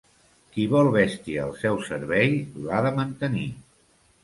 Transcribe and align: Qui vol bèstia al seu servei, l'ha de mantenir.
Qui 0.53 0.63
vol 0.71 0.89
bèstia 0.95 1.43
al 1.43 1.53
seu 1.65 1.77
servei, 1.91 2.35
l'ha 2.65 2.83
de 2.89 2.95
mantenir. 2.99 3.49